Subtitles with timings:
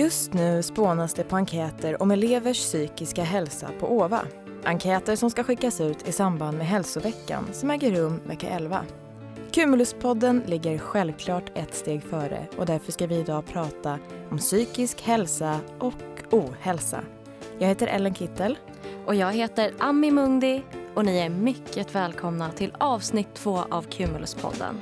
[0.00, 4.20] Just nu spånas det på enkäter om elevers psykiska hälsa på OVA.
[4.64, 8.84] Enkäter som ska skickas ut i samband med hälsoveckan som äger rum vecka 11.
[9.52, 13.98] Cumuluspodden ligger självklart ett steg före och därför ska vi idag prata
[14.30, 15.94] om psykisk hälsa och
[16.30, 17.04] ohälsa.
[17.58, 18.58] Jag heter Ellen Kittel.
[19.06, 20.62] Och jag heter Ami Mundi
[20.94, 24.80] och ni är mycket välkomna till avsnitt två av Cumuluspodden.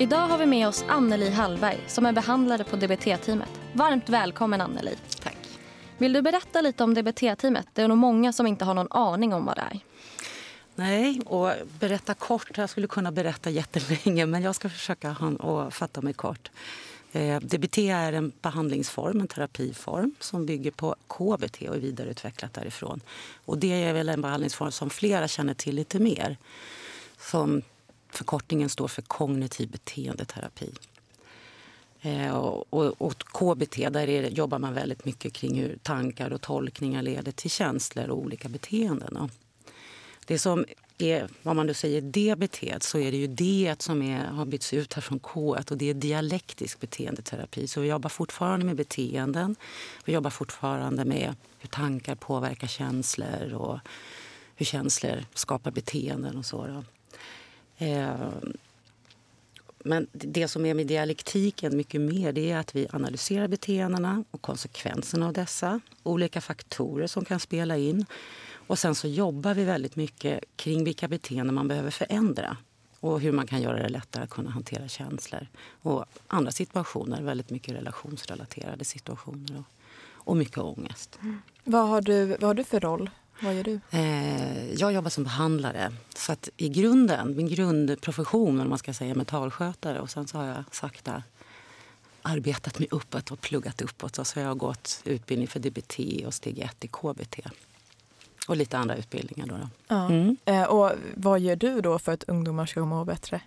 [0.00, 3.48] Idag har vi med oss Anneli Hallberg som är behandlare på DBT-teamet.
[3.72, 4.96] Varmt välkommen Anneli.
[5.22, 5.36] Tack.
[5.98, 7.66] Vill du berätta lite om DBT-teamet?
[7.72, 9.80] Det är nog många som inte har någon aning om vad det är.
[10.74, 12.58] Nej, och berätta kort.
[12.58, 16.50] Jag skulle kunna berätta jättelänge men jag ska försöka att fatta mig kort.
[17.12, 23.00] Eh, DBT är en behandlingsform, en terapiform som bygger på KBT och är vidareutvecklat därifrån.
[23.44, 26.36] Och det är väl en behandlingsform som flera känner till lite mer.
[27.18, 27.62] Som
[28.14, 30.72] Förkortningen står för kognitiv beteendeterapi.
[32.00, 36.40] Eh, och, och, och, KBT, där är, jobbar man väldigt mycket kring hur tankar och
[36.40, 39.30] tolkningar leder till känslor och olika beteenden.
[40.26, 40.64] Det som
[40.98, 44.72] är, vad man nu säger, DBT, så är det ju det som är, har bytts
[44.72, 47.66] ut här från K och det är dialektisk beteendeterapi.
[47.66, 49.56] Så vi jobbar fortfarande med beteenden.
[50.04, 53.78] Vi jobbar fortfarande med hur tankar påverkar känslor och
[54.56, 56.66] hur känslor skapar beteenden och så.
[56.66, 56.84] Då.
[57.78, 58.28] Eh,
[59.84, 64.40] men det som är med dialektiken mycket mer det är att vi analyserar beteendena och
[64.40, 65.80] konsekvenserna av dessa.
[66.02, 68.06] Olika faktorer som kan spela in.
[68.66, 72.56] Och sen så jobbar vi väldigt mycket kring vilka beteenden man behöver förändra.
[73.00, 75.46] Och hur man kan göra det lättare att kunna hantera känslor.
[75.82, 79.58] Och andra situationer, väldigt mycket relationsrelaterade situationer.
[79.58, 79.64] Och,
[80.12, 81.18] och mycket ångest.
[81.22, 81.42] Mm.
[81.64, 83.10] Vad, har du, vad har du för roll
[83.40, 83.80] vad gör du?
[83.90, 85.92] Eh, jag jobbar som behandlare.
[86.16, 90.44] Så att i grunden, min grundprofession om man ska säga mentalskötare och sen så har
[90.44, 91.22] jag sakta
[92.22, 94.18] arbetat mig uppåt och pluggat uppåt.
[94.18, 97.40] Och så har jag gått utbildning för DBT och steg 1 i KBT.
[98.48, 99.46] Och lite andra utbildningar.
[99.46, 99.68] Då, då.
[99.88, 100.06] Ja.
[100.06, 100.36] Mm.
[100.44, 103.40] Eh, och vad gör du då för att ungdomar ska må bättre?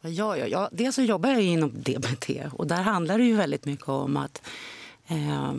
[0.00, 0.46] Vad jag gör?
[0.46, 4.16] Ja, dels så jobbar jag inom DBT och där handlar det ju väldigt mycket om
[4.16, 4.42] att
[5.06, 5.52] eh,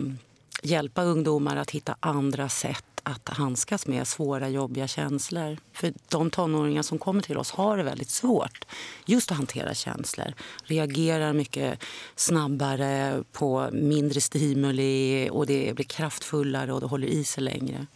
[0.62, 5.58] hjälpa ungdomar att hitta andra sätt att handskas med svåra, jobbiga känslor.
[5.72, 8.64] För de tonåringar som kommer till oss har det väldigt svårt
[9.06, 10.34] just att hantera känslor.
[10.64, 11.78] Reagerar mycket
[12.16, 17.86] snabbare på mindre stimuli och det blir kraftfullare och det håller i sig längre.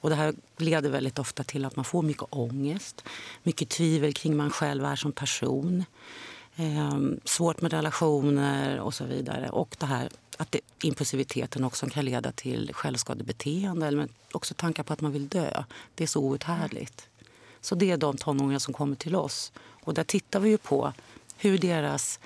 [0.00, 3.04] Och det här leder väldigt ofta till att man får mycket ångest,
[3.42, 5.84] mycket tvivel kring man själv är som person.
[6.56, 9.50] Eh, svårt med relationer och så vidare.
[9.50, 14.92] Och det här att det, impulsiviteten också kan leda till självskadebeteende eller också tankar på
[14.92, 15.64] att man vill dö.
[15.94, 17.08] Det är så outhärdligt.
[17.60, 19.52] Så det är de tonåringar som kommer till oss.
[19.84, 20.92] Och där tittar vi ju på
[21.36, 22.20] hur deras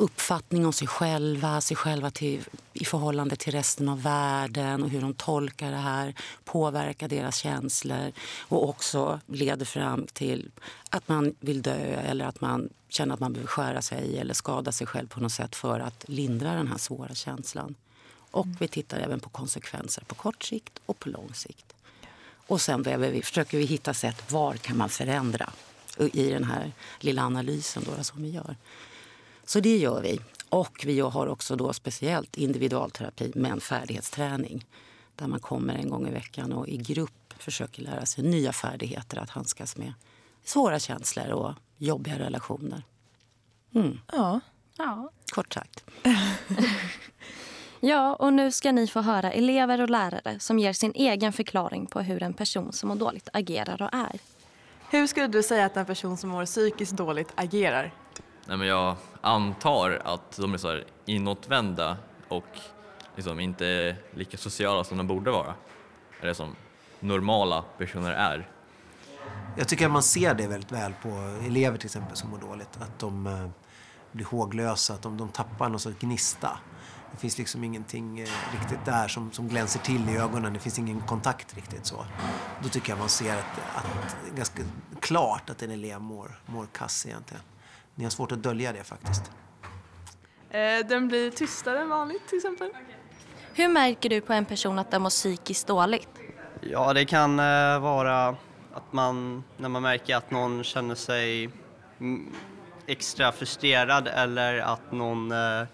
[0.00, 5.00] uppfattning om sig själva, sig själva till, i förhållande till resten av världen och hur
[5.00, 8.12] de tolkar det här påverkar deras känslor
[8.48, 10.50] och också leder fram till
[10.90, 14.72] att man vill dö eller att man känner att man behöver skära sig eller skada
[14.72, 17.74] sig själv på något sätt för att lindra den här svåra känslan.
[18.30, 21.74] Och vi tittar även på konsekvenser på kort sikt och på lång sikt.
[22.46, 25.52] Och sen vi, försöker vi hitta sätt var kan man förändra
[25.98, 28.56] i den här lilla analysen då, som vi gör.
[29.50, 30.20] Så det gör vi.
[30.48, 34.66] Och vi har också då speciellt individualterapi med en färdighetsträning.
[35.16, 39.18] Där man kommer en gång i veckan och i grupp försöker lära sig nya färdigheter
[39.18, 39.92] att handskas med
[40.44, 42.82] svåra känslor och jobbiga relationer.
[43.74, 43.98] Mm.
[44.12, 44.40] Ja.
[44.78, 45.10] ja.
[45.32, 45.84] Kort sagt.
[47.80, 51.86] ja, och nu ska ni få höra elever och lärare som ger sin egen förklaring
[51.86, 54.20] på hur en person som mår dåligt agerar och är.
[54.90, 57.92] Hur skulle du säga att en person som mår psykiskt dåligt agerar?
[58.50, 61.96] Nej, men jag antar att de är så här inåtvända
[62.28, 62.44] och
[63.16, 65.54] liksom inte lika sociala som de borde vara.
[66.20, 66.56] Eller som
[67.00, 68.48] normala personer är.
[69.56, 71.08] Jag tycker att man ser det väldigt väl på
[71.46, 72.78] elever till exempel som mår dåligt.
[72.80, 73.48] Att de eh,
[74.12, 76.58] blir håglösa, att de, de tappar någon sorts gnista.
[77.12, 80.52] Det finns liksom ingenting eh, riktigt där som, som glänser till i ögonen.
[80.52, 82.04] Det finns ingen kontakt riktigt så.
[82.62, 83.86] Då tycker jag man ser att, att
[84.36, 84.62] ganska
[85.00, 87.42] klart att en elev mår, mår kass egentligen.
[88.00, 89.30] Ni har svårt att dölja det faktiskt.
[90.50, 92.70] Eh, den blir tystare än vanligt till exempel.
[93.54, 96.08] Hur märker du på en person att den mår psykiskt dåligt?
[96.60, 98.28] Ja, det kan eh, vara
[98.74, 101.50] att man, när man märker att någon känner sig
[102.86, 105.64] extra frustrerad eller att någon eh,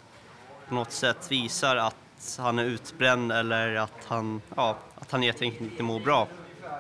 [0.69, 5.43] på något sätt visar att han är utbränd eller att han, ja, att han helt
[5.43, 6.29] enkelt inte mår bra.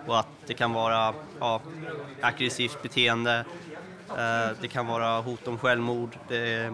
[0.06, 1.60] och att det kan vara ja,
[2.20, 3.44] aggressivt beteende,
[4.10, 6.18] Eh, det kan vara hot om självmord.
[6.28, 6.72] Det,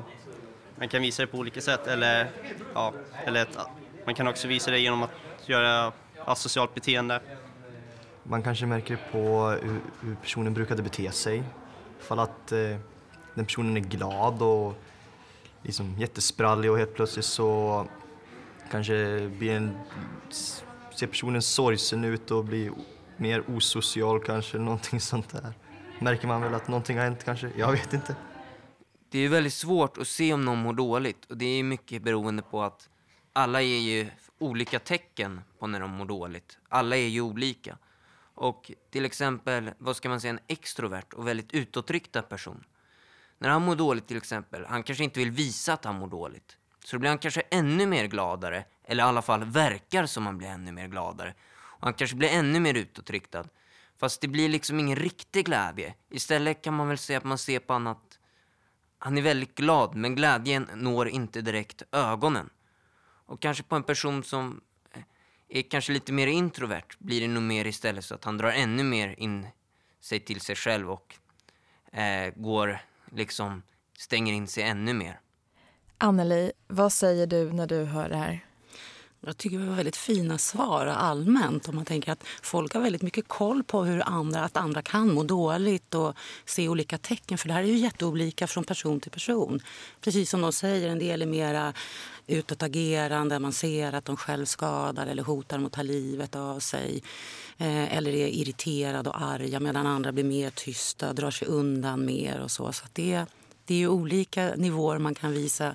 [0.79, 2.31] man kan visa det på olika sätt eller,
[2.75, 2.93] ja,
[3.25, 3.59] eller ett,
[4.07, 5.11] man kan också visa det genom att
[5.47, 5.93] göra
[6.25, 7.21] asocialt beteende.
[8.23, 11.43] Man kanske märker det på hur, hur personen brukade bete sig.
[12.01, 12.77] Ifall att eh,
[13.35, 14.75] den personen är glad och
[15.63, 17.87] liksom jättesprallig och helt plötsligt så
[18.71, 19.79] kanske blir en,
[20.95, 22.73] ser personen sorgsen ut och blir
[23.17, 25.53] mer osocial kanske, någonting sånt där.
[26.03, 27.51] Märker man väl att någonting har hänt kanske?
[27.57, 28.17] Jag vet inte.
[29.11, 32.43] Det är väldigt svårt att se om någon mår dåligt och det är mycket beroende
[32.43, 32.89] på att
[33.33, 36.59] alla ger ju olika tecken på när de mår dåligt.
[36.69, 37.79] Alla är ju olika.
[38.35, 42.65] Och till exempel, vad ska man säga, en extrovert och väldigt utåtriktad person.
[43.39, 46.57] När han mår dåligt till exempel, han kanske inte vill visa att han mår dåligt.
[46.85, 50.39] Så då blir han kanske ännu mer gladare, eller i alla fall verkar som han
[50.39, 51.35] blir ännu mer gladare.
[51.55, 53.45] Och han kanske blir ännu mer utåtriktad.
[54.03, 55.95] Fast det blir liksom ingen riktig glädje.
[56.11, 58.19] Istället kan man väl säga att man ser på honom att
[58.99, 62.51] han är väldigt glad, men glädjen når inte direkt ögonen.
[63.27, 64.61] Och kanske på en person som
[64.93, 65.03] eh,
[65.49, 68.85] är kanske lite mer introvert blir det nog mer istället så att han drar ännu
[68.85, 69.47] mer in
[70.01, 71.15] sig till sig själv och
[71.93, 72.79] eh, går
[73.11, 73.63] liksom
[73.99, 75.21] stänger in sig ännu mer.
[75.99, 78.47] Anneli, vad säger du när du hör det här?
[79.27, 81.69] Jag tycker det var väldigt fina svar allmänt.
[81.69, 85.15] Om man tänker att folk har väldigt mycket koll på hur andra, att andra kan
[85.15, 86.15] må dåligt och
[86.45, 87.39] se olika tecken.
[87.39, 89.61] För det här är ju jätteolika från person till person.
[90.01, 91.73] Precis som de säger, en del är mera
[92.27, 93.39] utåtagerande.
[93.39, 97.03] Man ser att de självskadar eller hotar mot att ta livet av sig.
[97.59, 102.41] Eh, eller är irriterade och arga medan andra blir mer tysta, drar sig undan mer
[102.41, 102.73] och så.
[102.73, 103.25] Så det,
[103.65, 105.75] det är ju olika nivåer man kan visa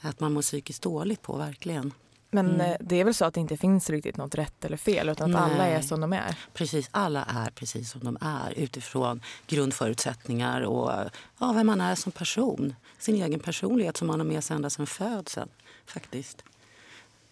[0.00, 1.92] att man mår psykiskt dåligt på, verkligen.
[2.30, 2.60] Men Mm.
[2.60, 5.34] eh, det är väl så att det inte finns riktigt något rätt eller fel utan
[5.34, 5.74] att alla Nej.
[5.74, 6.36] är som de är.
[6.54, 10.90] Precis, alla är precis som de är utifrån grundförutsättningar och
[11.38, 12.74] ja, vem man är som person.
[12.98, 15.48] Sin egen personlighet som man har med sig ända sedan födseln.
[15.86, 16.42] Faktiskt.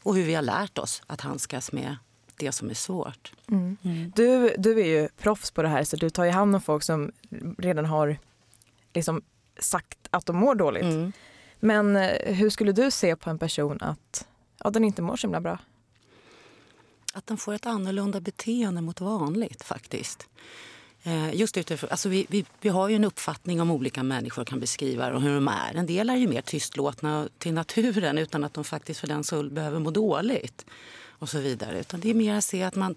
[0.03, 1.97] Och hur vi har lärt oss att handskas med
[2.37, 3.33] det som är svårt.
[4.15, 6.83] Du, du är ju proffs på det här så du tar ju hand om folk
[6.83, 7.13] som
[7.59, 8.17] redan har
[8.95, 9.23] liksom
[9.59, 10.83] sagt att de mår dåligt.
[10.83, 11.13] Mm.
[11.61, 14.27] Men eh, hur skulle du se på en person att
[14.65, 15.59] ja, den inte mår så himla bra?
[17.13, 20.29] Att den får ett annorlunda beteende mot vanligt faktiskt.
[21.03, 24.61] Eh, just utifrån, alltså vi, vi, vi har ju en uppfattning om olika människor kan
[24.61, 25.75] beskriva och hur de är.
[25.75, 29.51] En del är ju mer tystlåtna till naturen utan att de faktiskt för den skull
[29.51, 30.67] behöver må dåligt.
[31.21, 31.81] och så vidare.
[31.81, 32.97] Utan det är mer att se att man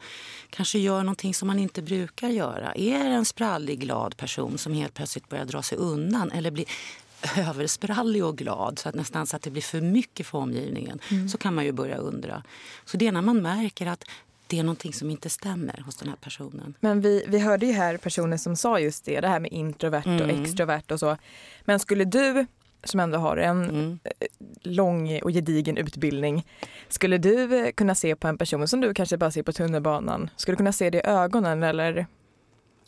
[0.49, 2.73] kanske gör någonting som man inte brukar göra.
[2.75, 6.65] Är det en sprallig, glad person som helt plötsligt börjar dra sig undan eller blir
[7.49, 10.99] översprallig och glad så att nästan så att det blir för mycket för omgivningen
[11.31, 12.43] så kan man ju börja undra.
[12.85, 14.03] Så det är när man märker att
[14.47, 16.73] det är någonting som inte stämmer hos den här personen.
[16.79, 20.03] Men vi, vi hörde ju här personer som sa just det, det här med introvert
[20.05, 20.43] och Mm.
[20.43, 21.17] extrovert och så.
[21.65, 22.45] Men skulle du,
[22.83, 23.99] som ändå har en Mm.
[24.03, 24.11] eh,
[24.63, 26.45] lång och gedigen utbildning,
[26.89, 30.29] skulle du eh, kunna se på en person som du kanske bara ser på tunnelbanan,
[30.35, 32.05] skulle du kunna se det i ögonen eller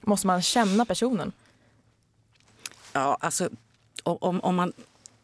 [0.02, 1.32] måste man känna personen?
[2.94, 3.50] Ja, alltså
[4.04, 4.74] om, om man...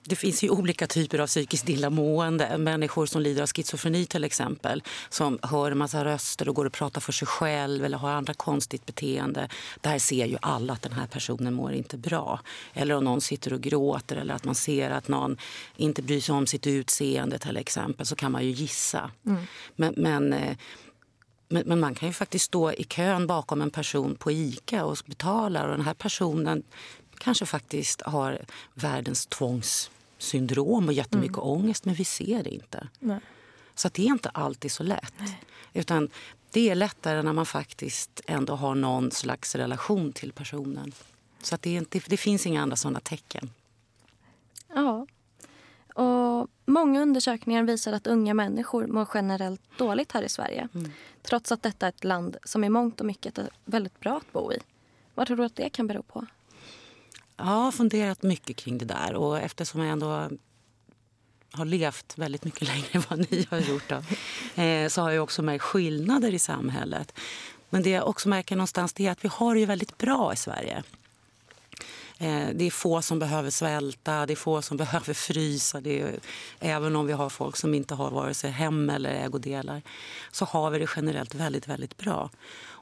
[0.03, 2.57] Det finns ju olika typer av psykiskt illamående.
[2.57, 4.83] Människor som lider av schizofreni till exempel.
[5.09, 8.33] Som hör en massa röster och går och pratar för sig själv eller har andra
[8.33, 9.49] konstigt beteende.
[9.81, 12.39] Där ser ju alla att den här personen mår inte bra.
[12.73, 15.37] Eller om någon sitter och gråter eller att man ser att någon
[15.75, 18.05] inte bryr sig om sitt utseende till exempel.
[18.05, 19.11] Så kan man ju gissa.
[19.75, 20.57] Men, men eh,
[21.49, 24.97] men, men man kan ju faktiskt stå i kön bakom en person på Ica och
[25.05, 26.63] betala och den här personen
[27.19, 28.39] kanske faktiskt har
[28.73, 32.87] världens tvångssyndrom och jättemycket ångest men vi ser det inte.
[32.99, 33.19] Nej.
[33.75, 35.13] Så det är inte alltid så lätt.
[35.73, 36.09] Utan
[36.51, 40.91] det är lättare när man faktiskt ändå har någon slags relation till personen.
[41.41, 43.49] Så att det, inte, det finns inga andra sådana tecken.
[44.73, 45.07] Ja.
[45.93, 50.67] Och många undersökningar visar att unga människor mår generellt dåligt här i Sverige.
[51.21, 54.33] Trots att detta är ett land som i mångt och mycket är väldigt bra att
[54.33, 54.59] bo i.
[55.15, 56.25] Vad tror du att det kan bero på?
[57.39, 60.29] Jag har funderat mycket kring det där och eftersom jag ändå
[61.51, 64.03] har levt väldigt mycket längre än vad ni har gjort då,
[64.61, 67.13] eh, så har jag också märkt skillnader i samhället.
[67.69, 70.35] Men det jag också märker någonstans är att vi har det ju väldigt bra i
[70.35, 70.83] Sverige.
[72.21, 75.81] Eh, det är få som behöver svälta, det är få som behöver frysa.
[75.81, 76.19] Det är,
[76.59, 79.81] även om vi har folk som inte har vare sig hem eller ägodelar
[80.31, 82.29] så har vi det generellt väldigt, väldigt bra.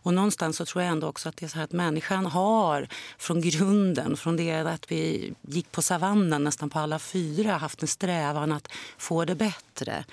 [0.07, 2.87] Och någonstans så tror jag ändå också att det är så här att människan har
[3.17, 7.87] från grunden, från det att vi gick på savannen nästan på alla fyra, haft en
[7.87, 8.67] strävan att
[8.97, 10.05] få det bättre,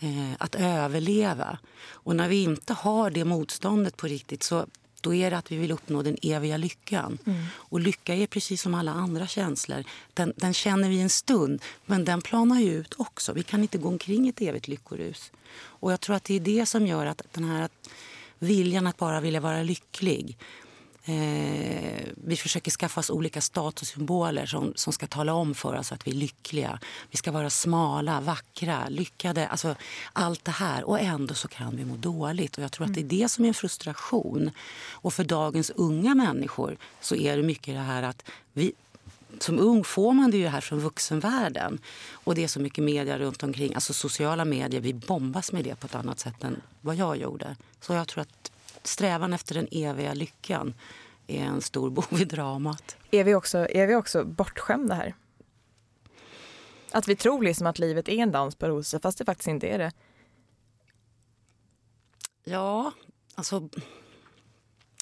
[0.00, 1.58] eh, att överleva.
[1.90, 4.66] Och när vi inte har det motståndet på riktigt så
[5.00, 7.18] då är det att vi vill uppnå den eviga lyckan.
[7.26, 7.44] Mm.
[7.54, 9.84] Och lycka är precis som alla andra känslor.
[10.14, 13.32] Den, den, känner vi en stund, men den planar ju ut också.
[13.32, 15.32] Vi kan inte gå omkring ett evigt lyckorus.
[15.56, 17.68] Och jag tror att det är det som gör att den här
[18.38, 20.36] viljan att bara vilja vara lycklig
[21.08, 26.06] Eh, vi försöker skaffa oss olika statussymboler som, som ska tala om för oss att
[26.06, 26.80] vi är lyckliga.
[27.10, 29.48] Vi ska vara smala, vackra, lyckade.
[29.48, 29.74] Alltså,
[30.12, 30.84] allt det här.
[30.84, 32.58] Och ändå så kan vi må dåligt.
[32.58, 34.50] Och jag tror att det är det som är en frustration.
[34.90, 38.72] Och för dagens unga människor så är det mycket det här att vi,
[39.38, 41.78] som ung får man det ju här från vuxenvärlden.
[42.12, 43.74] Och det är så mycket media runt omkring.
[43.74, 47.56] Alltså sociala medier, vi bombas med det på ett annat sätt än vad jag gjorde.
[47.80, 48.50] Så jag tror att
[48.88, 50.74] strävan efter den eviga lyckan
[51.26, 52.96] är en stor bov i dramat.
[53.10, 55.14] Är vi också, är vi också bortskämda här?
[56.92, 59.68] Att vi tror liksom att livet är en dans på rosor fast det faktiskt inte
[59.68, 59.92] är det.
[62.44, 62.92] Ja,
[63.34, 63.68] alltså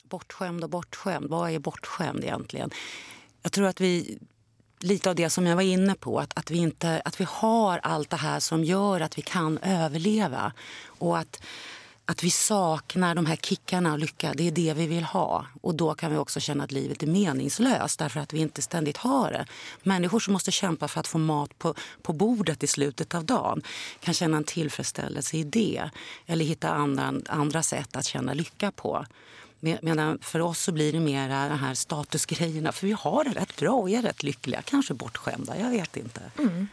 [0.03, 1.31] bortskämd och bortskämd.
[1.31, 2.71] Vad är bortskämd egentligen?
[3.43, 4.19] Jag tror att vi,
[4.79, 7.79] lite av det som jag var inne på, att, att, vi inte, att vi har
[7.83, 10.53] allt det här som gör att vi kan överleva.
[10.87, 11.43] Och att
[12.09, 14.35] att vi saknar de här kickarna och lycka.
[14.35, 15.47] Det är det vi vill ha.
[15.61, 18.97] Och då kan vi också känna att livet är meningslöst därför att vi inte ständigt
[18.97, 19.47] har det.
[19.83, 23.63] Människor som måste kämpa för att få mat på, på bordet i slutet av dagen
[24.01, 25.91] kan känna en tillfredsställelse i det.
[26.27, 29.07] Eller hitta andra, andra sätt att känna lycka på.
[29.61, 32.73] Medan för oss så blir det mer de här statusgrejerna.
[32.73, 34.63] För vi har det rätt bra och är rätt lyckliga.
[34.63, 36.21] Kanske bortskämda, jag vet inte.
[36.39, 36.69] Mm.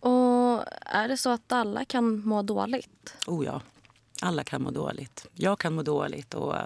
[0.00, 3.14] Och är det så att alla kan må dåligt?
[3.26, 3.60] Oh ja,
[4.22, 5.26] alla kan må dåligt.
[5.34, 6.56] Jag kan må dåligt och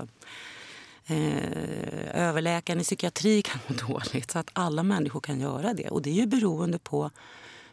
[1.06, 4.30] eh, överläkaren i psykiatri kan må dåligt.
[4.30, 5.88] Så att alla människor kan göra det.
[5.88, 7.10] Och det är ju beroende på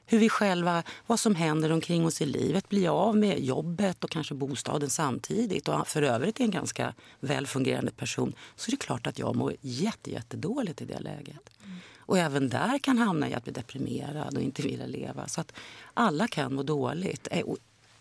[0.06, 2.70] hur vi själva, vad som händer omkring oss i livet.
[2.70, 5.68] Bli av med jobbet och kanske bostaden samtidigt.
[5.68, 9.56] Och för övrigt är en ganska välfungerande person så är det klart att jag mår
[9.62, 11.50] jätte, jättedåligt i det läget.
[11.64, 11.78] Mm.
[12.10, 15.28] Och även där kan hamna i att bli deprimerad och inte vilja leva.
[15.28, 15.54] Så att
[15.94, 17.28] alla kan må dåligt.
[17.32, 17.46] Eh,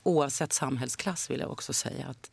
[0.02, 2.06] oavsett samhällsklass vill jag också säga.
[2.06, 2.30] att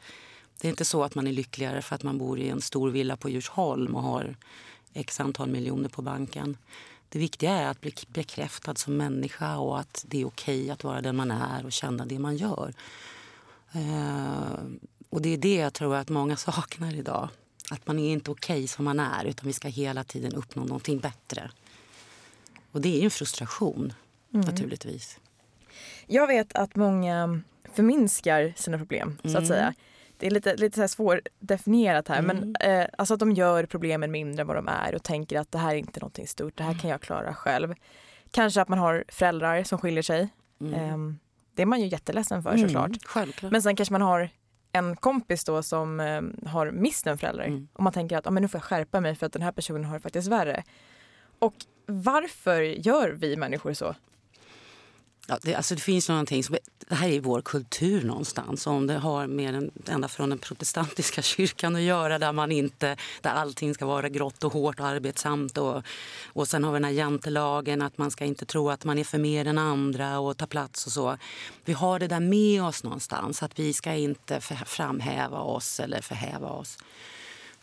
[0.62, 2.90] Det är inte så att man är lyckligare för att man bor i en stor
[2.90, 4.36] villa på Djursholm och har
[4.94, 6.58] x antal miljoner på banken.
[7.10, 11.02] Det viktiga är att bli bekräftad som människa och att det är okej att vara
[11.02, 12.74] den man är och känna det man gör.
[13.72, 14.60] Eh,
[15.10, 17.30] och det är det jag tror att många saknar idag.
[17.72, 21.00] Att man är inte okej som man är utan vi ska hela tiden uppnå någonting
[21.00, 21.52] bättre.
[22.76, 23.94] Och det är en frustration
[24.34, 24.46] mm.
[24.46, 25.20] naturligtvis.
[26.08, 27.42] Jag vet att många
[27.74, 29.32] förminskar sina problem mm.
[29.34, 29.48] så att mm.
[29.48, 29.74] säga.
[30.18, 32.38] Det är lite, lite så svårdefinierat här mm.
[32.38, 35.52] men eh, alltså att de gör problemen mindre än vad de är och tänker att
[35.52, 37.74] det här är inte någonting stort, det här kan jag klara själv.
[38.32, 40.22] Kanske att man har föräldrar som skiljer sig.
[40.62, 40.98] Eh,
[41.54, 42.62] det är man ju jätteledsen för mm.
[42.62, 42.92] såklart.
[43.06, 43.52] Självklart.
[43.52, 44.30] Men sen kanske man har
[44.72, 47.68] en kompis då som eh, har mist en förälder mm.
[47.74, 49.52] och man tänker att ah, men nu får jag skärpa mig för att den här
[49.52, 50.64] personen har det faktiskt värre.
[51.40, 51.56] Och
[51.86, 53.96] varför gör vi människor så?
[55.28, 58.68] Ja, det, alltså det finns någonting som, det här är vår kultur någonstans.
[58.68, 62.98] Om det har med den, ända från den protestantiska kyrkan att göra där man inte,
[63.22, 65.58] där allting ska vara grått och hårt och arbetsamt.
[65.58, 65.84] Och,
[66.26, 69.04] och sen har vi den här jantelagen att man ska inte tro att man är
[69.04, 71.18] för mer än andra och ta plats och så.
[71.66, 76.50] Vi har det där med oss någonstans, att vi ska inte framhäva oss eller förhäva
[76.50, 76.78] oss.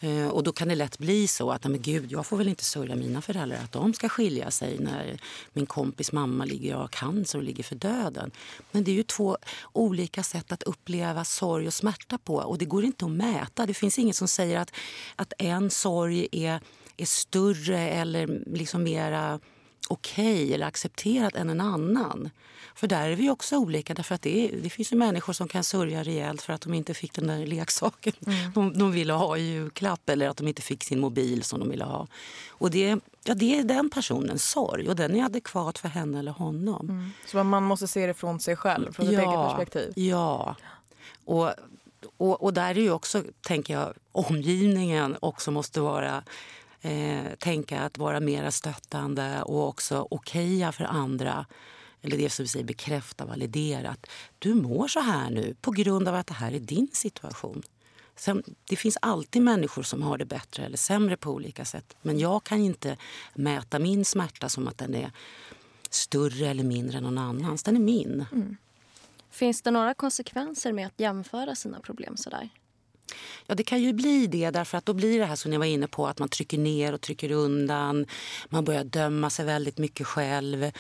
[0.03, 2.65] Eh, och då kan det lätt bli så att men gud, jag får väl inte
[2.65, 5.19] sörja mina föräldrar att de ska skilja sig när
[5.53, 8.31] min kompis mamma ligger och har cancer och ligger för döden.
[8.71, 9.37] Men det är ju två
[9.73, 13.67] olika sätt att uppleva sorg och smärta på och det går inte att mäta.
[13.67, 14.73] Det finns ingen som säger att,
[15.17, 16.61] att en sorg är,
[16.97, 19.41] är större eller liksom mera
[19.89, 22.31] okej okay eller accepterat än en annan.
[22.75, 23.95] För där är vi också olika.
[23.95, 26.75] Därför att det, är, det finns ju människor som kan sörja rejält för att de
[26.75, 28.53] inte fick den där leksaken mm.
[28.53, 31.71] de, de ville ha i julklapp eller att de inte fick sin mobil som de
[31.71, 32.07] ville ha.
[32.49, 36.33] Och det, ja, det är den personens sorg och den är adekvat för henne eller
[36.33, 36.91] honom.
[36.91, 37.11] Mm.
[37.27, 39.93] Så man måste se det från sig själv, från ja, sitt eget perspektiv?
[39.97, 40.57] Ja.
[41.25, 41.51] Och,
[42.17, 46.23] och, och där är ju också, tänker jag, omgivningen också måste vara
[46.83, 51.47] eh, tänka att vara mer stöttande och också okeja för andra
[52.03, 54.07] eller det som vi säger bekräfta, validera att
[54.39, 57.63] du mår så här nu på grund av att det här är din situation.
[58.17, 61.97] Sen, det finns alltid människor som har det bättre eller sämre på olika sätt.
[62.03, 62.97] Men jag kan inte
[63.35, 65.13] mäta min smärta som att den är
[65.91, 67.63] större eller mindre än någon annans.
[67.63, 68.27] Den är min.
[68.33, 68.57] Mm.
[69.31, 72.49] Finns det några konsekvenser med att jämföra sina problem sådär?
[73.47, 74.51] Ja, det kan ju bli det.
[74.51, 76.93] därför att Då blir det här som jag var inne på, att man trycker ner
[76.93, 78.07] och trycker undan.
[78.49, 80.71] Man börjar döma sig väldigt mycket själv.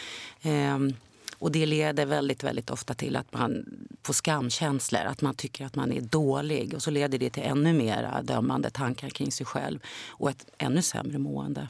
[0.43, 0.95] Ehm,
[1.39, 3.65] Och det leder väldigt, väldigt ofta till att man
[4.03, 6.75] får skamkänslor, att man tycker att man är dålig.
[6.75, 10.83] Och så leder det till ännu mer dömande tankar kring sig själv och ett ännu
[10.83, 11.69] sämre mående.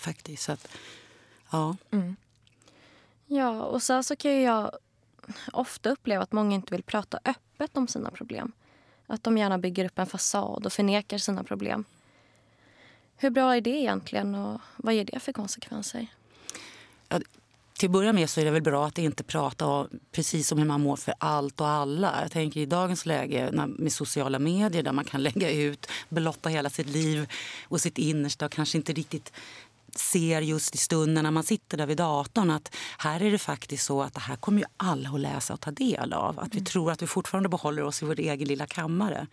[0.00, 0.42] Faktiskt.
[0.42, 0.68] Så att,
[1.50, 1.76] ja.
[1.90, 2.16] Mm.
[3.26, 4.70] Ja, och sen så kan jag
[5.52, 8.52] ofta uppleva att många inte vill prata öppet om sina problem.
[9.12, 11.84] Att de gärna bygger upp en fasad och förnekar sina problem.
[13.16, 16.06] Hur bra är det egentligen och vad ger det för konsekvenser?
[17.08, 17.20] Ja,
[17.78, 20.58] till att börja med så är det väl bra att inte prata om, precis om
[20.58, 22.22] hur man mår för allt och alla.
[22.22, 26.70] Jag tänker i dagens läge med sociala medier där man kan lägga ut, blotta hela
[26.70, 27.30] sitt liv
[27.68, 29.32] och sitt innersta och kanske inte riktigt
[29.96, 33.84] ser just i stunden när man sitter där vid datorn att här är det faktiskt
[33.86, 36.40] så att det här kommer ju alla att läsa och ta del av.
[36.40, 36.64] Att vi mm.
[36.64, 39.26] tror att vi fortfarande behåller oss i vår egen lilla kammare.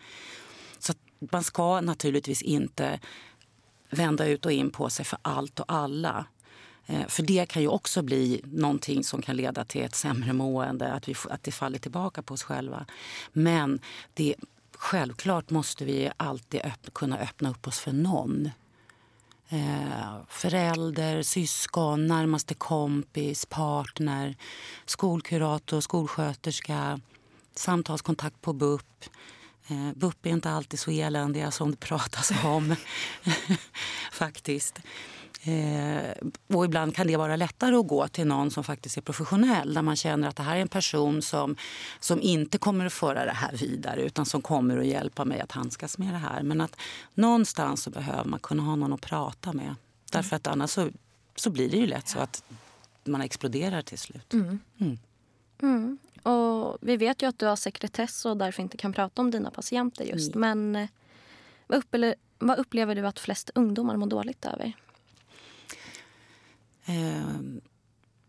[0.79, 2.99] Så man ska naturligtvis inte
[3.89, 6.25] vända ut och in på sig för allt och alla.
[6.85, 10.93] Eh, för det kan ju också bli någonting som kan leda till ett sämre mående,
[10.93, 12.85] att, vi, att det faller tillbaka på oss själva.
[13.33, 13.79] Men
[14.13, 14.35] det,
[14.73, 18.49] självklart måste vi alltid öpp, kunna öppna upp oss för någon.
[19.51, 24.35] Eh, förälder, syskon, närmaste kompis, partner,
[24.85, 26.99] skolkurator, skolsköterska,
[27.55, 29.05] samtalskontakt på BUP.
[29.67, 32.75] Eh, BUP är inte alltid så eländiga som det pratas om,
[34.11, 34.79] faktiskt.
[35.43, 36.11] Eh,
[36.47, 39.81] och ibland kan det vara lättare att gå till någon som faktiskt är professionell där
[39.81, 41.55] man känner att det här är en person som,
[41.99, 45.51] som inte kommer att föra det här vidare utan som kommer att hjälpa mig att
[45.51, 46.43] handskas med det här.
[46.43, 46.75] Men att
[47.13, 49.75] någonstans så behöver man kunna ha någon att prata med.
[50.11, 50.89] Därför att annars så,
[51.35, 52.43] så blir det ju lätt så att
[53.03, 54.33] man exploderar till slut.
[54.33, 54.59] Mm.
[54.79, 54.99] Mm.
[55.61, 55.97] Mm.
[56.23, 59.51] Och vi vet ju att du har sekretess och därför inte kan prata om dina
[59.51, 60.35] patienter just.
[60.35, 60.87] Men eh,
[61.67, 64.73] vad upplever, vad upplever du att flest ungdomar mår dåligt över?
[66.89, 67.39] Eh,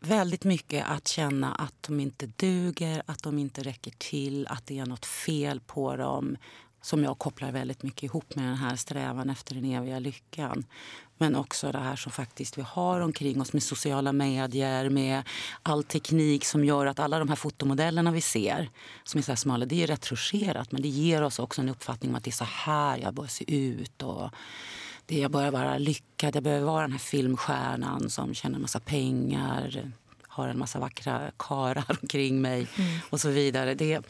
[0.01, 4.79] väldigt mycket att känna att de inte duger, att de inte räcker till, att det
[4.79, 6.37] är nåt fel på dem
[6.83, 10.64] som jag kopplar väldigt mycket ihop med den här strävan efter den eviga lyckan.
[11.18, 15.23] Men också det här som faktiskt vi har omkring oss med sociala medier, med
[15.62, 18.70] all teknik som gör att alla de här fotomodellerna vi ser,
[19.05, 22.11] som är så här smala, det är retroscherat men det ger oss också en uppfattning
[22.11, 24.03] om att det är så här jag bör se ut.
[24.03, 24.31] Och
[25.11, 28.81] det jag börjar vara lyckad, jag behöver vara den här filmstjärnan som tjänar en massa
[28.81, 29.90] pengar,
[30.23, 32.99] har en massa vackra karar omkring mig mm.
[33.11, 33.75] och så vidare.
[33.75, 34.01] Det,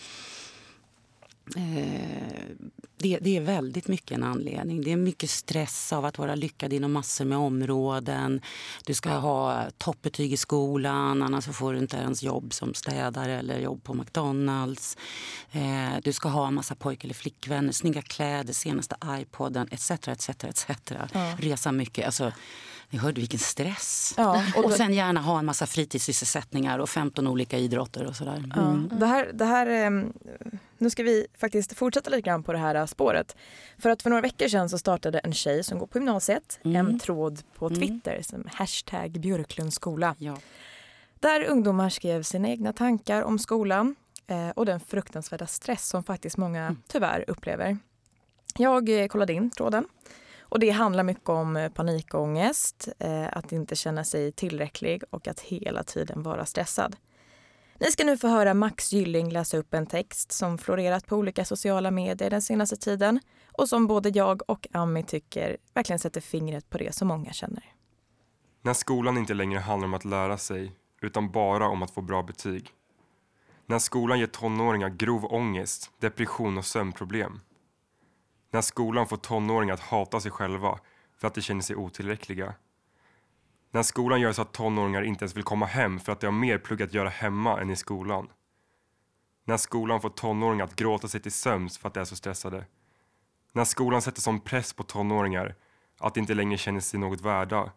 [2.96, 4.82] det, det, är väldigt mycket en anledning.
[4.82, 8.40] Det är mycket stress av att vara lyckad inom massor med områden.
[8.84, 13.58] Du ska ha toppbetyg i skolan, annars får du inte ens jobb som städare eller
[13.58, 14.96] jobb på McDonalds.
[15.52, 19.90] Eh, du ska ha en massa pojk eller flickvänner, snygga kläder, senaste iPoden etc.
[19.90, 20.66] etc, etc.
[21.12, 21.36] Ja.
[21.38, 22.06] Resa mycket.
[22.06, 22.32] Alltså,
[22.90, 24.14] ni hörde vilken stress.
[24.16, 28.36] Ja, och, och sen gärna ha en massa fritidssysselsättningar och 15 olika idrotter och sådär.
[28.36, 28.88] Mm.
[28.90, 30.12] Ja, det här, det här, ehm,
[30.80, 33.36] nu ska vi faktiskt fortsätta lite grann på det här spåret.
[33.78, 36.76] För att för några veckor sedan så startade en tjej som går på gymnasiet mm.
[36.76, 37.78] en tråd på mm.
[37.78, 38.22] Twitter mm.
[38.22, 40.14] som hashtag Björklunds skola.
[40.18, 40.36] Ja.
[41.20, 46.36] Där ungdomar skrev sina egna tankar om skolan eh, och den fruktansvärda stress som faktiskt
[46.36, 46.82] många mm.
[46.86, 47.78] tyvärr upplever.
[48.58, 49.84] Jag eh, kollade in tråden
[50.40, 55.40] och det handlar mycket om eh, panikångest, eh, att inte känna sig tillräcklig och att
[55.40, 56.96] hela tiden vara stressad.
[57.82, 61.44] Ni ska nu få höra Max Gylling läsa upp en text som florerat på olika
[61.44, 63.20] sociala medier den senaste tiden
[63.52, 67.64] och som både jag och Ami tycker verkligen sätter fingret på det som många känner.
[68.62, 72.22] När skolan inte längre handlar om att lära sig utan bara om att få bra
[72.22, 72.70] betyg.
[73.66, 77.40] När skolan ger tonåringar grov ångest, depression och sömnproblem.
[78.50, 80.78] När skolan får tonåringar att hata sig själva
[81.18, 82.54] för att de känner sig otillräckliga.
[83.70, 86.32] När skolan gör så att tonåringar inte ens vill komma hem för att de har
[86.32, 88.28] mer plugg att göra hemma än i skolan.
[89.44, 92.66] När skolan får tonåringar att gråta sig till sömns för att de är så stressade.
[93.52, 95.54] När skolan sätter sån press på tonåringar
[95.98, 97.72] att de inte längre känner sig något värda.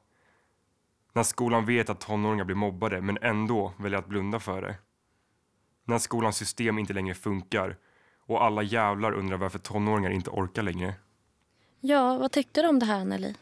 [1.14, 4.76] När skolan vet att tonåringar blir mobbade men ändå väljer att blunda för det.
[5.86, 7.78] När skolans system inte längre funkar
[8.26, 10.94] och alla jävlar undrar varför tonåringar inte orkar längre.
[11.80, 13.34] Ja, vad tyckte du om det här Nelly?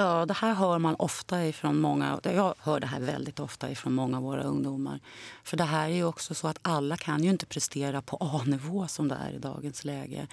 [0.00, 2.20] Ja, det här hör man ofta ifrån många.
[2.22, 5.00] Jag hör det här väldigt ofta ifrån många av våra ungdomar.
[5.44, 8.86] För det här är ju också så att alla kan ju inte prestera på A-nivå
[8.88, 10.26] som det är i dagens läge.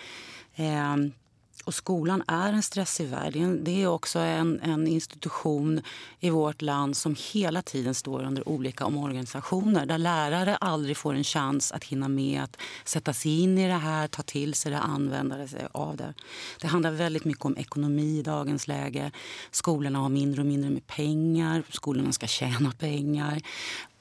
[0.55, 1.11] Ehm,
[1.63, 3.33] och skolan är en stressig värld.
[3.61, 5.81] Det är också en, en, institution
[6.19, 9.85] i vårt land som hela tiden står under olika omorganisationer.
[9.85, 13.73] Där lärare aldrig får en chans att hinna med att sätta sig in i det
[13.73, 16.13] här, ta till sig det, använda sig av det.
[16.61, 19.11] Det handlar väldigt mycket om ekonomi i dagens läge.
[19.51, 21.63] Skolorna har mindre och mindre med pengar.
[21.69, 23.41] Skolorna ska tjäna pengar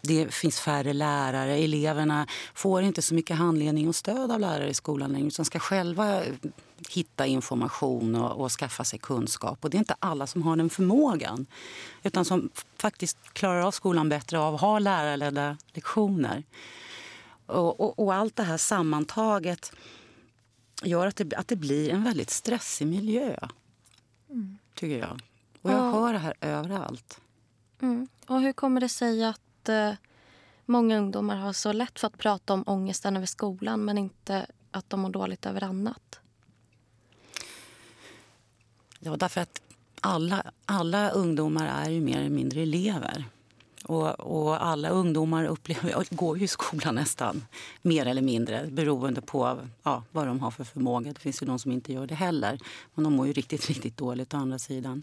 [0.07, 1.57] det finns färre lärare.
[1.57, 5.59] Eleverna får inte så mycket handledning och stöd av lärare i skolan längre utan ska
[5.59, 6.23] själva
[6.89, 9.65] hitta information och, och, skaffa sig kunskap.
[9.65, 11.47] Och Det är inte alla som har den förmågan
[12.03, 16.45] utan som faktiskt klarar av skolan bättre av att ha lärarledda lektioner.
[17.47, 19.73] Och, och, och, allt det här sammantaget
[20.83, 23.37] gör att det, att det blir en väldigt stressig miljö.
[24.31, 24.59] Mm.
[24.75, 25.21] Tycker jag.
[25.62, 27.21] Och jag hör det här överallt.
[27.81, 28.09] Mm.
[28.27, 29.93] Och hur kommer det sig att eh,
[30.65, 34.91] många ungdomar har så lätt för att prata om ångesten över skolan men inte att
[34.91, 36.21] de mår dåligt över annat?
[39.07, 39.62] Ja, därför att
[40.01, 43.25] alla, alla ungdomar är ju mer eller mindre elever.
[43.88, 47.44] Och, och, alla ungdomar upplever, går ju i skolan nästan,
[47.83, 51.12] mer eller mindre beroende på ja, vad de har för förmåga.
[51.12, 52.59] Det finns ju de som inte gör det heller.
[52.94, 55.03] Men de mår ju riktigt, riktigt dåligt å andra sidan.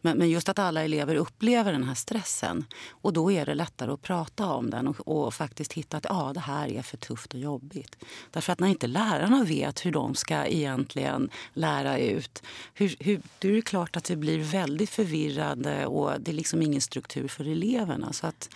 [0.00, 2.64] Men, men just att alla elever upplever den här stressen.
[2.90, 6.30] Och då är det lättare att prata om den och, och, faktiskt hitta att ja,
[6.34, 7.96] det här är för tufft och jobbigt.
[8.30, 12.42] Därför att när inte lärarna vet hur de ska egentligen lära ut,
[12.74, 16.62] hur, hur, då är det klart att det blir väldigt förvirrande och det är liksom
[16.62, 18.09] ingen struktur för eleverna.
[18.12, 18.50] Så att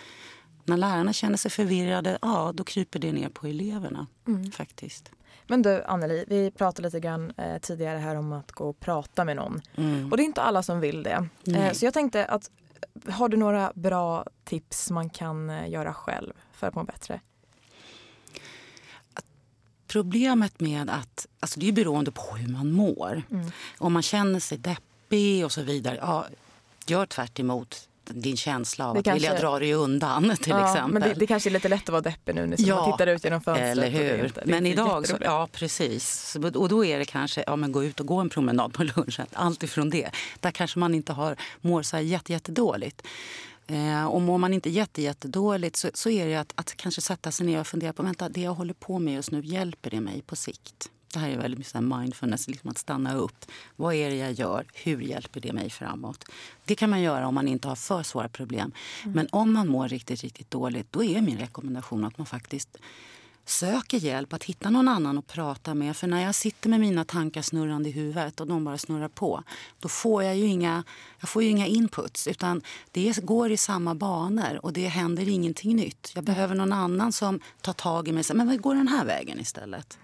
[0.63, 4.51] när lärarna känner sig förvirrade, ja då kryper det ner på eleverna mm.
[4.51, 5.11] faktiskt.
[5.47, 9.25] Men du Anneli, vi pratade lite grann eh, tidigare här om att gå och prata
[9.25, 9.61] med någon.
[9.75, 10.11] Mm.
[10.11, 11.27] Och det är inte alla som vill det.
[11.47, 12.51] Eh, så jag tänkte att
[13.09, 17.19] har du några bra tips man kan eh, göra själv för att må bättre?
[19.87, 23.23] Problemet med att, alltså det är beroende på hur man mår.
[23.31, 23.51] Mm.
[23.77, 26.25] Om man känner sig deppig och så vidare, ja,
[26.87, 29.29] gör tvärt emot din känsla av det att kanske...
[29.29, 30.93] vilja dra dig undan till ja, exempel.
[30.93, 33.07] Men det, det, kanske är lite lätt att vara deppig nu när ja, man tittar
[33.07, 33.71] ut genom fönstret.
[33.71, 34.25] Eller hur.
[34.25, 36.35] Inte, men idag, så, ja precis.
[36.55, 39.27] Och då är det kanske, ja men gå ut och gå en promenad på lunchen.
[39.33, 40.09] Allt ifrån det.
[40.39, 43.01] Där kanske man inte har, mår så här jätte, jättedåligt.
[43.67, 47.31] Eh, och mår man inte jätte, jättedåligt så, så är det att, att kanske sätta
[47.31, 50.01] sig ner och fundera på vänta, det jag håller på med just nu, hjälper det
[50.01, 50.89] mig på sikt?
[51.15, 53.45] Det här är väldigt mycket mindfulness, liksom att stanna upp.
[53.75, 54.65] Vad är det jag gör?
[54.73, 56.25] Hur hjälper det mig framåt?
[56.65, 58.71] Det kan man göra om man inte har för svåra problem.
[59.03, 59.15] Mm.
[59.15, 62.77] Men om man mår riktigt, riktigt dåligt, då är min rekommendation att man faktiskt
[63.45, 65.97] söker hjälp, att hitta någon annan att prata med.
[65.97, 69.43] För när jag sitter med mina tankar snurrande i huvudet och de bara snurrar på,
[69.79, 70.83] då får jag ju inga,
[71.19, 72.27] jag får ju inga inputs.
[72.27, 76.11] Utan det går i samma banor och det händer ingenting nytt.
[76.15, 78.87] Jag behöver någon annan som tar tag i mig och säger, men vad går den
[78.87, 79.97] här vägen istället?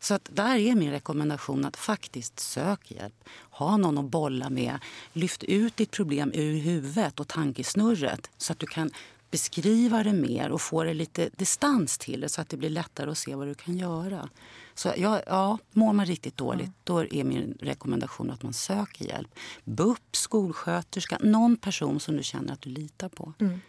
[0.00, 3.24] Så att där är min rekommendation att faktiskt sök hjälp.
[3.50, 4.78] Ha någon att bolla med.
[5.12, 8.90] Lyft ut ditt problem ur huvudet och tankesnurret så att du kan
[9.30, 13.10] beskriva det mer och få det lite distans till det så att det blir lättare
[13.10, 14.28] att se vad du kan göra.
[14.74, 16.74] Så ja, ja, mår man riktigt dåligt, mm.
[16.84, 19.38] då är min rekommendation att man söker hjälp.
[19.64, 23.32] BUP, skolsköterska, någon person som du känner att du litar på.
[23.38, 23.60] Mm.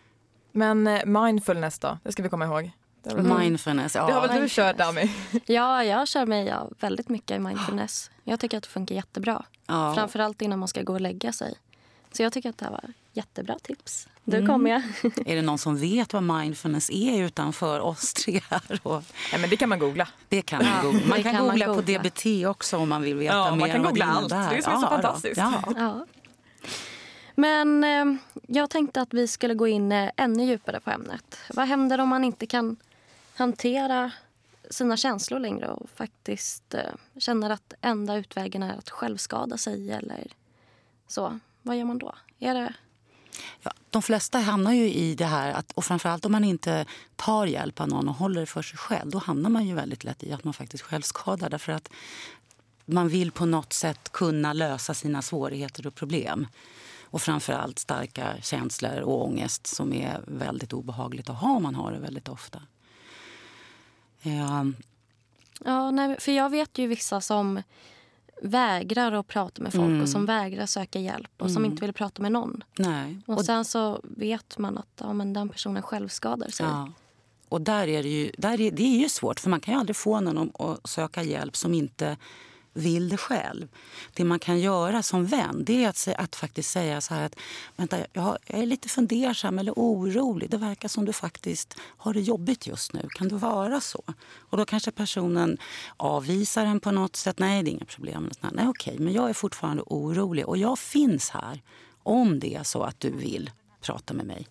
[0.51, 2.71] Men eh, mindfulness då, det ska vi komma ihåg.
[3.15, 4.07] Mindfulness, ja.
[4.07, 5.11] Det har väl du kört Dami?
[5.45, 8.11] Ja, jag kör mig ja, väldigt mycket i mindfulness.
[8.23, 9.45] Jag tycker att det funkar jättebra.
[9.67, 9.93] Ja.
[9.95, 11.55] Framförallt innan man ska gå och lägga sig.
[12.11, 14.07] Så jag tycker att det här var jättebra tips.
[14.23, 14.49] Nu mm.
[14.49, 14.81] kommer jag.
[15.25, 18.79] är det någon som vet vad mindfulness är utanför oss tre här?
[18.83, 19.03] Och...
[19.31, 20.07] Ja, men det kan man googla.
[20.29, 21.07] Det kan man googla.
[21.07, 23.59] Man kan, kan googla, man googla på DBT också om man vill veta ja, mer.
[23.59, 24.29] Man kan googla allt.
[24.29, 25.37] Det är det som är så ja, fantastiskt.
[25.37, 25.63] Ja.
[25.75, 26.05] ja.
[27.35, 28.05] Men eh,
[28.47, 31.37] jag tänkte att vi skulle gå in eh, ännu djupare på ämnet.
[31.53, 32.77] Vad händer om man inte kan
[33.35, 34.11] hantera
[34.69, 40.27] sina känslor längre och faktiskt eh, känner att enda utvägen är att självskada sig eller
[41.07, 41.39] så.
[41.61, 42.15] Vad gör man då?
[42.39, 42.73] Är det...
[43.61, 47.45] Ja, de flesta hamnar ju i det här, att, och framförallt om man inte tar
[47.45, 50.23] hjälp av någon och håller det för sig själv, då hamnar man ju väldigt lätt
[50.23, 51.49] i att man faktiskt självskadar.
[51.49, 51.89] Därför att
[52.85, 56.47] man vill på något sätt kunna lösa sina svårigheter och problem.
[57.03, 61.91] Och framförallt starka känslor och ångest som är väldigt obehagligt att ha om man har
[61.91, 62.61] det väldigt ofta.
[64.21, 64.65] Ja,
[65.65, 67.61] ja nej, för jag vet ju vissa som
[68.41, 70.01] vägrar att prata med folk mm.
[70.01, 71.53] och som vägrar söka hjälp och mm.
[71.53, 72.63] som inte vill prata med någon.
[72.77, 73.21] Nej.
[73.25, 76.65] Och, och sen så vet man att ja, men den personen självskadar sig.
[76.65, 76.91] Ja.
[77.49, 79.79] Och där är det, ju, där är, det är ju svårt, för man kan ju
[79.79, 82.17] aldrig få någon att söka hjälp som inte
[82.73, 83.67] vill det själv.
[84.13, 87.35] Det man kan göra som vän det är att, att faktiskt säga så här att
[87.75, 90.49] vänta, jag, är lite fundersam eller orolig.
[90.49, 93.07] Det verkar som du faktiskt har det jobbigt just nu.
[93.09, 94.03] Kan det vara så?
[94.37, 95.57] Och då kanske personen
[95.97, 97.39] avvisar en på något sätt.
[97.39, 98.29] Nej, det är inga problem.
[98.51, 101.61] Nej, okej, men jag är fortfarande orolig och jag finns här
[102.03, 104.47] om det är så att du vill prata med mig.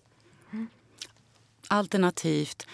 [1.67, 2.67] Alternativt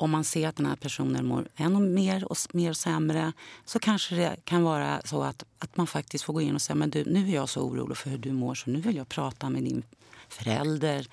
[0.00, 3.32] om man ser att den här personen mår ännu mer och mer sämre
[3.64, 6.74] så kanske det kan vara så att, att man faktiskt får gå in och säga
[6.74, 9.08] men du, nu är jag så orolig för hur du mår så nu vill jag
[9.08, 9.82] prata med din
[10.28, 11.06] förälder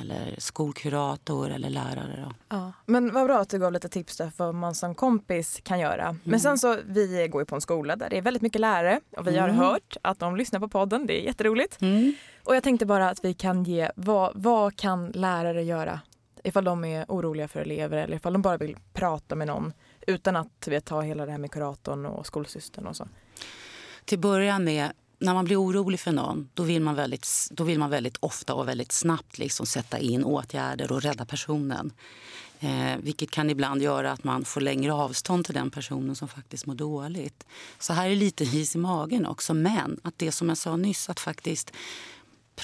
[0.00, 2.24] eller skolkurator eller lärare.
[2.26, 2.34] Då.
[2.48, 5.60] Ja, men vad bra att du gav lite tips där för vad man som kompis
[5.62, 6.04] kan göra.
[6.04, 6.20] Mm.
[6.24, 9.00] Men sen så, vi går ju på en skola där det är väldigt mycket lärare
[9.16, 9.56] och vi mm.
[9.56, 11.06] har hört att de lyssnar på podden.
[11.06, 11.80] Det är jätteroligt.
[11.80, 12.14] Mm.
[12.44, 16.00] Och jag tänkte bara att vi kan ge, vad, vad kan lärare göra
[16.44, 19.72] ifall de är oroliga för elever eller ifall de bara vill prata med någon
[20.06, 23.08] utan att vet, ta hela det här med kuratorn och skolsystern och så?
[24.04, 27.78] Till början med när man blir orolig för någon då vill man väldigt, då vill
[27.78, 31.92] man väldigt ofta och väldigt snabbt liksom sätta in åtgärder och rädda personen.
[32.60, 36.66] Eh, vilket kan ibland göra att man får längre avstånd till den personen som faktiskt
[36.66, 37.46] mår dåligt.
[37.78, 39.54] Så här är lite is i magen också.
[39.54, 41.72] Men att det som jag sa nyss, att faktiskt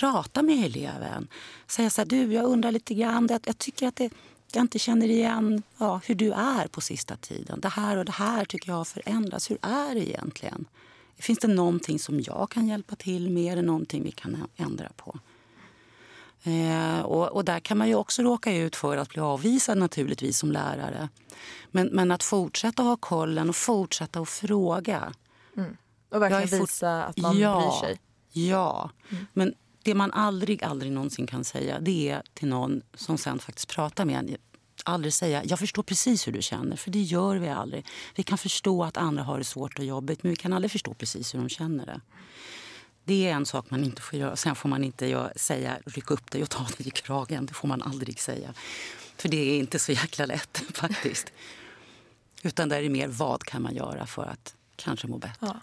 [0.00, 1.28] prata med eleven.
[1.66, 4.10] Säga så här, du jag undrar lite grann, jag, jag tycker att det,
[4.52, 7.60] jag inte känner igen ja, hur du är på sista tiden.
[7.60, 9.50] Det här och det här tycker jag har förändrats.
[9.50, 10.64] Hur är det egentligen?
[11.18, 13.52] Finns det någonting som jag kan hjälpa till med?
[13.52, 15.18] Är det någonting vi kan ändra på?
[16.42, 20.38] Eh, och, och, där kan man ju också råka ut för att bli avvisad naturligtvis
[20.38, 21.08] som lärare.
[21.70, 25.12] Men, men att fortsätta ha kollen och fortsätta att fråga.
[25.56, 25.76] Mm.
[26.10, 28.00] Och verkligen visa att man ja, bryr sig.
[28.32, 29.26] Ja, mm.
[29.32, 29.54] men
[29.86, 34.04] det man aldrig, aldrig någonsin kan säga det är till någon som sen faktiskt pratar
[34.04, 34.36] med en
[34.84, 37.86] aldrig säga jag förstår precis hur du känner, för det gör vi aldrig.
[38.14, 40.94] Vi kan förstå att andra har det svårt och jobbigt, men vi kan aldrig förstå
[40.94, 42.00] precis hur de känner det.
[43.04, 44.36] Det är en sak man inte får göra.
[44.36, 47.46] Sen får man inte säga ryck upp dig och ta dig i kragen.
[47.46, 48.54] Det får man aldrig säga.
[49.16, 51.32] För det är inte så jäkla lätt faktiskt.
[52.42, 55.46] Utan där är det mer vad kan man göra för att kanske må bättre.
[55.46, 55.60] Ja.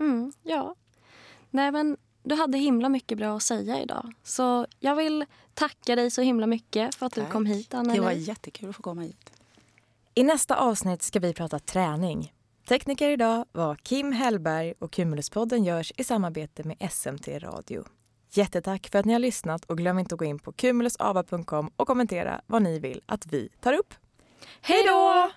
[0.00, 0.74] Mm, ja.
[1.50, 4.12] Nej men du hade himla mycket bra att säga idag.
[4.22, 7.24] Så jag vill tacka dig så himla mycket för att Tack.
[7.24, 7.98] du kom hit, Anneli.
[7.98, 9.32] Det var jättekul att få komma hit.
[10.14, 12.32] I nästa avsnitt ska vi prata träning.
[12.68, 17.84] Tekniker idag var Kim Hellberg och Cumuluspodden görs i samarbete med SMT Radio.
[18.30, 21.86] Jättetack för att ni har lyssnat och glöm inte att gå in på cumulusava.com och
[21.86, 23.94] kommentera vad ni vill att vi tar upp.
[24.60, 25.30] Hej då!